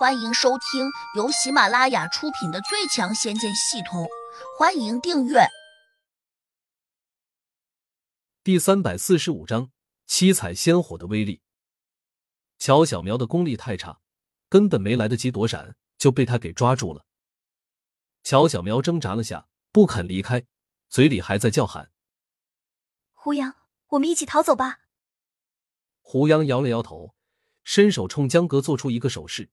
[0.00, 4.04] 欢迎收听由喜马拉雅出品的《最强仙剑系统》，
[4.58, 5.40] 欢迎订阅。
[8.42, 9.70] 第三百四十五章：
[10.06, 11.42] 七彩仙火的威力。
[12.58, 14.00] 乔小苗的功力太差，
[14.48, 17.04] 根本没来得及躲闪，就被他给抓住了。
[18.22, 20.46] 乔小苗挣扎了下，不肯离开，
[20.88, 21.90] 嘴里还在叫喊
[23.12, 23.54] ：“胡杨，
[23.88, 24.78] 我们一起逃走吧。”
[26.00, 27.14] 胡杨摇了摇头，
[27.64, 29.50] 伸手冲江哥做出一个手势。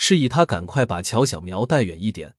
[0.00, 2.36] 示意他赶快把乔小苗带远一点，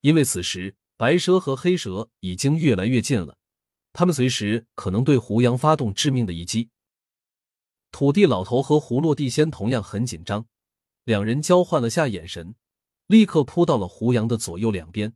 [0.00, 3.36] 因为此时白蛇和黑蛇已经越来越近了，
[3.92, 6.70] 他们随时可能对胡杨发动致命的一击。
[7.90, 10.46] 土地老头和胡落地仙同样很紧张，
[11.04, 12.54] 两人交换了下眼神，
[13.08, 15.14] 立刻扑到了胡杨的左右两边。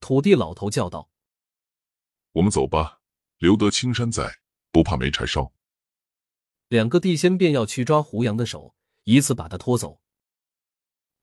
[0.00, 1.08] 土地老头叫道
[2.32, 3.00] ：“我们走吧，
[3.38, 4.40] 留得青山在，
[4.72, 5.52] 不怕没柴烧。”
[6.68, 8.74] 两个地仙便要去抓胡杨的手。
[9.04, 10.00] 以此把他拖走。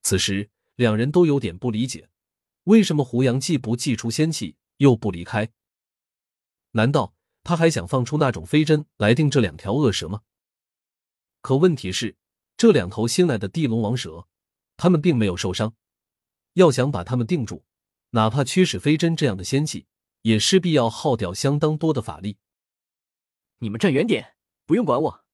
[0.02, 2.08] 此时，两人都有点不理解，
[2.64, 5.52] 为什么胡杨既不祭出仙气，又不离开？
[6.70, 10.22] 难道他还想放出那种飞针来定这两条恶蛇吗？
[11.42, 12.16] 可问题是，
[12.56, 14.26] 这两头新来的地龙王蛇，
[14.76, 15.74] 他们并没有受伤，
[16.54, 17.64] 要想把他们定住，
[18.10, 19.86] 哪怕驱使飞针这样的仙气，
[20.22, 22.38] 也势必要耗掉相当多的法力。
[23.58, 25.24] 你们站远点，不用管我。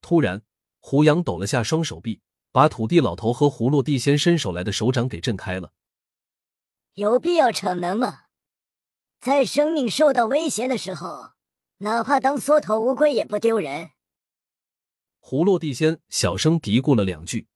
[0.00, 0.42] 突然。
[0.86, 2.20] 胡杨抖了下双手臂，
[2.52, 5.72] 把土地老头和葫芦地仙伸手来的手掌给震开了。
[6.92, 8.24] 有必要逞能吗？
[9.18, 11.30] 在生命受到威胁的时候，
[11.78, 13.92] 哪怕当缩头乌龟也不丢人。
[15.22, 17.48] 葫芦地仙小声嘀咕了两句。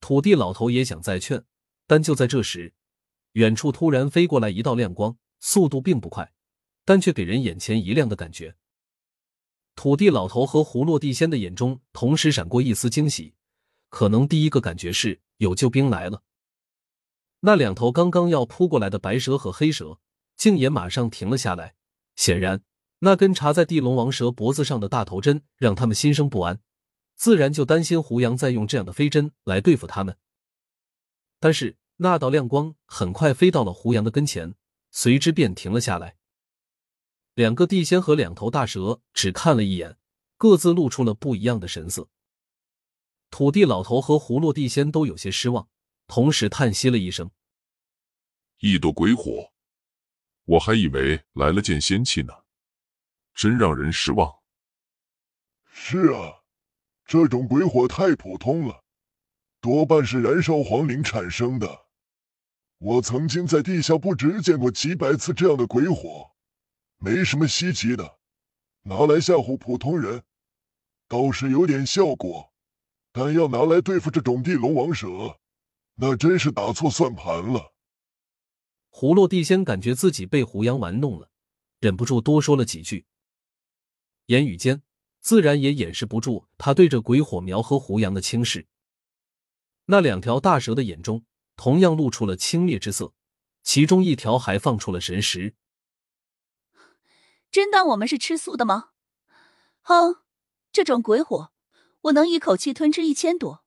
[0.00, 1.44] 土地老头也想再劝，
[1.86, 2.74] 但就在这时，
[3.34, 6.32] 远处突然飞过来一道亮光，速度并不快，
[6.84, 8.56] 但却给人眼前一亮的感觉。
[9.78, 13.34] 土地老头和胡落地仙的眼中同时闪过一丝惊喜，
[13.90, 16.24] 可能第一个感觉是有救兵来了。
[17.42, 20.00] 那两头刚刚要扑过来的白蛇和黑蛇，
[20.36, 21.76] 竟也马上停了下来。
[22.16, 22.64] 显然，
[22.98, 26.58] 那根插在地龙王蛇脖子上的大头针让他们心生不安，
[27.14, 30.16] 自然就担心胡杨再用这样的飞针来对付他们。
[31.38, 34.56] 但是那道亮光很快飞到了胡杨的跟前，
[34.90, 36.16] 随之便停了下来。
[37.38, 39.96] 两个地仙和两头大蛇只看了一眼，
[40.36, 42.08] 各自露出了不一样的神色。
[43.30, 45.68] 土地老头和葫芦地仙都有些失望，
[46.08, 47.30] 同时叹息了一声
[48.58, 49.52] ：“一朵鬼火，
[50.46, 52.32] 我还以为来了件仙气呢，
[53.32, 54.40] 真让人失望。”
[55.70, 56.42] 是啊，
[57.04, 58.82] 这种鬼火太普通了，
[59.60, 61.86] 多半是燃烧皇灵产生的。
[62.78, 66.32] 我曾经在地下不止见过几百次这样的鬼火。
[66.98, 68.18] 没什么稀奇的，
[68.82, 70.22] 拿来吓唬普通人，
[71.06, 72.52] 倒是有点效果。
[73.12, 75.38] 但要拿来对付这种地龙王蛇，
[75.94, 77.72] 那真是打错算盘了。
[78.90, 81.30] 葫芦地仙感觉自己被胡杨玩弄了，
[81.80, 83.06] 忍不住多说了几句，
[84.26, 84.82] 言语间
[85.20, 88.66] 自然也掩饰不住他对着鬼火苗和胡杨的轻视。
[89.86, 91.24] 那两条大蛇的眼中
[91.56, 93.14] 同样露出了轻蔑之色，
[93.62, 95.54] 其中一条还放出了神识。
[97.58, 98.90] 真当我们是吃素的吗？
[99.80, 100.22] 哼，
[100.70, 101.52] 这种鬼火，
[102.02, 103.64] 我能一口气吞吃一千朵。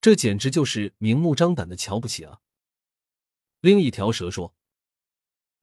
[0.00, 2.40] 这简直就是明目张胆的瞧不起啊！
[3.60, 4.56] 另一条蛇说：“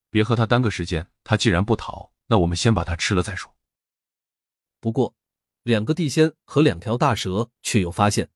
[0.10, 3.54] 别和他耽搁时间，他既然不逃，那我们先把他吃了再说。”
[4.80, 5.18] 不过，
[5.64, 8.32] 两个地仙和两条大蛇却又发现，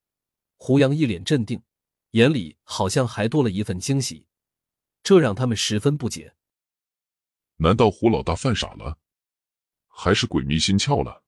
[0.57, 1.63] 胡杨一脸镇定，
[2.09, 4.27] 眼里好像还多了一份惊喜，
[5.01, 6.35] 这让他们十分不解。
[7.59, 8.97] 难道胡老大犯傻了？
[9.91, 11.23] 还是鬼迷心窍了。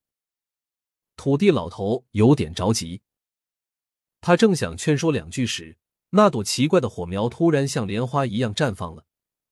[1.15, 3.01] 土地老头有点着急，
[4.19, 5.77] 他正想劝说两句时，
[6.09, 9.05] 那朵奇怪的火苗突然像莲花一样绽放了，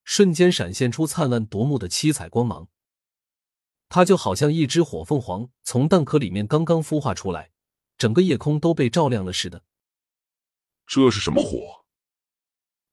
[0.04, 2.68] 瞬间闪现出灿烂夺目的七彩光芒。
[3.90, 7.52] 它就好像一只火凤凰从蛋壳里面刚刚孵化出来，
[7.98, 9.64] 整个夜空都被照亮了似的。
[10.88, 11.86] 这是什么火？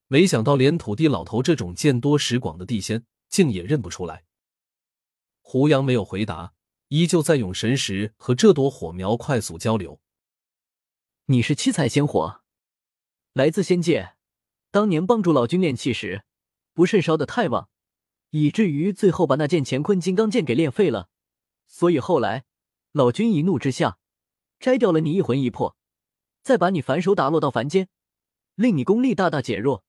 [0.09, 4.25] 没想到连土地老头这种见多识广的地仙，竟也认不出来。
[5.51, 6.53] 胡杨没有回答，
[6.89, 9.99] 依旧在用神识和这朵火苗快速交流。
[11.25, 12.43] 你是七彩仙火，
[13.33, 14.15] 来自仙界。
[14.71, 16.27] 当年帮助老君炼气时，
[16.75, 17.71] 不慎烧得太旺，
[18.29, 21.09] 以至于最后把那件乾坤金刚剑给炼废了。
[21.67, 22.45] 所以后来
[22.93, 23.99] 老君一怒之下，
[24.61, 25.79] 摘掉了你一魂一魄，
[26.43, 27.89] 再把你反手打落到凡间，
[28.55, 29.83] 令你功力大大减弱，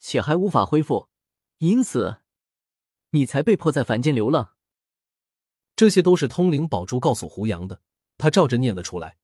[0.00, 1.08] 且还无法恢复，
[1.58, 2.22] 因此
[3.10, 4.55] 你才被迫在凡间流浪。
[5.76, 7.82] 这些都是通灵宝珠告诉胡杨的，
[8.16, 9.18] 他照着念了出来。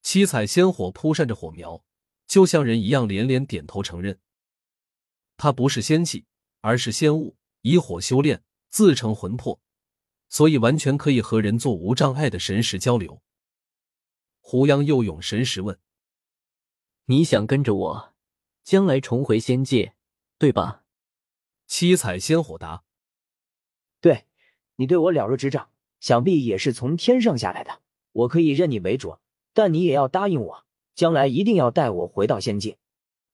[0.00, 1.84] 七彩仙火扑扇着火苗，
[2.26, 4.20] 就像人一样连连点头承认。
[5.36, 6.26] 他不是仙气，
[6.60, 9.60] 而是仙物，以火修炼，自成魂魄，
[10.28, 13.20] 所以完全可以和人做无障碍的神识交流。
[14.40, 15.80] 胡杨又用神识问
[17.06, 18.14] ：“你想跟着我，
[18.62, 19.96] 将来重回仙界，
[20.38, 20.84] 对吧？”
[21.66, 22.84] 七彩仙火答
[24.00, 24.26] ：“对，
[24.82, 25.68] 你对我了如指掌，
[26.00, 27.82] 想必也是从天上下来的。
[28.10, 29.18] 我可以认你为主，
[29.54, 30.64] 但你也要答应我，
[30.96, 32.78] 将来一定要带我回到仙界。”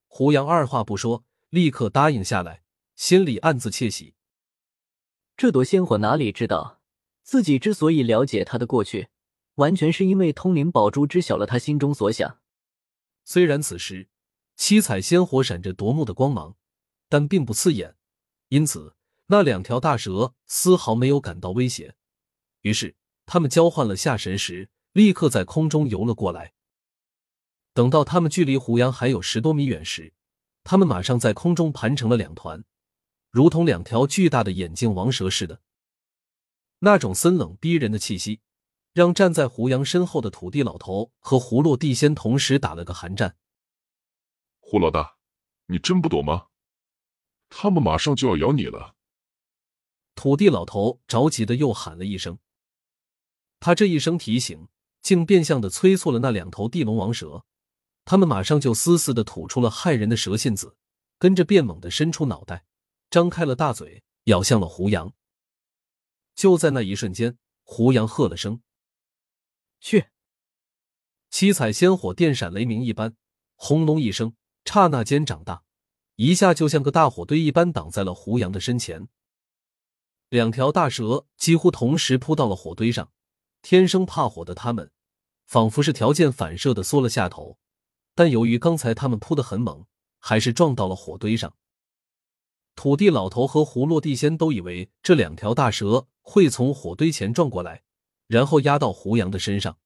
[0.05, 1.23] 胡杨二话不说。
[1.49, 2.61] 立刻答应下来，
[2.95, 4.13] 心里暗自窃喜。
[5.35, 6.79] 这朵仙火哪里知道，
[7.23, 9.07] 自己之所以了解他的过去，
[9.55, 12.37] 完全是因为通灵宝珠知晓了他心中所想。
[13.25, 14.09] 虽然此时
[14.55, 16.55] 七彩仙火闪着夺目的光芒，
[17.07, 17.95] 但并不刺眼，
[18.49, 18.93] 因此
[19.31, 21.95] 那两条大蛇丝毫没有感到威胁。
[22.61, 22.95] 于是，
[23.27, 26.53] 他们交换了下神时，立刻在空中游了过来。
[27.73, 30.13] 等到他们距离胡杨还有十多米远时，
[30.63, 32.63] 他们马上在空中盘成了两团，
[33.29, 35.61] 如同两条巨大的眼镜王蛇似的。
[36.79, 38.41] 那种森冷逼人的气息，
[38.93, 43.37] 让站在胡杨身后的土地老头和胡落地仙同时打了个寒战。
[44.59, 45.17] 胡老大，
[45.67, 46.47] 你真不躲吗？
[47.47, 48.95] 他们马上就要咬你了！
[50.19, 52.39] 土地老头着急的又喊了一声。
[53.61, 54.67] 他这一声提醒，
[55.01, 57.45] 竟变相的催促了那两头地龙王蛇。
[58.03, 60.75] 他们马上就嘶嘶的吐出了骇人的蛇信子，
[61.17, 62.65] 跟着变猛的伸出脑袋，
[63.09, 65.13] 张开了大嘴，咬向了胡杨。
[66.35, 68.61] 就在那一瞬间，胡杨喝了声
[69.79, 70.07] ：“去！”
[71.31, 73.15] 七彩仙火电闪雷鸣一般，
[73.55, 74.35] 轰隆一声，
[74.65, 75.63] 刹那间长大，
[76.17, 79.07] 一下就像个大火堆一般挡在了胡杨的身前。
[80.29, 83.11] 两条大蛇几乎同时扑到了火堆上，
[83.63, 84.91] 天生怕火的他们，
[85.47, 87.57] 仿佛是条件反射的缩了下头。
[88.13, 89.87] 但由于刚才他们扑得很猛，
[90.19, 91.55] 还是撞到了火堆上。
[92.75, 97.81] 土地老头和胡落地仙都以为这两条大蛇会从火堆前撞过来，
[98.27, 99.79] 然后压到胡杨的身上。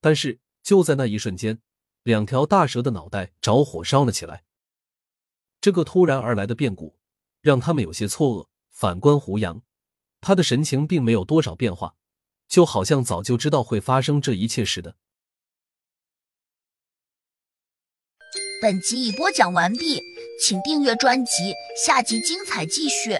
[0.00, 1.60] 但是就在那一瞬间，
[2.02, 4.44] 两条大蛇的脑袋着火烧了起来。
[5.60, 6.98] 这个突然而来的变故
[7.40, 8.49] 让他们有些错愕。
[8.80, 9.60] 反观胡杨，
[10.22, 11.96] 他的神情并没有多少变化，
[12.48, 14.96] 就好像早就知道会发生这一切似的。
[18.62, 20.00] 本集已播讲完毕，
[20.42, 21.52] 请订阅专辑，
[21.84, 23.18] 下集精彩继续。